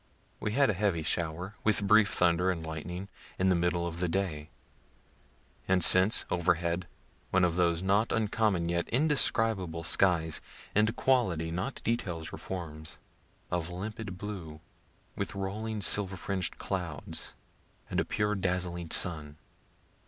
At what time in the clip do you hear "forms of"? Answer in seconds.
12.39-13.69